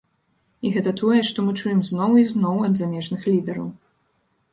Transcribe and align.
І 0.67 0.69
гэта 0.77 0.93
тое, 1.01 1.19
што 1.29 1.43
мы 1.49 1.53
чуем 1.63 1.83
зноў 1.89 2.11
і 2.21 2.23
зноў 2.31 2.57
ад 2.69 2.73
замежных 2.81 3.21
лідараў. 3.33 3.67